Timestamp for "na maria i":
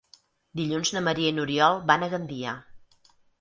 0.95-1.35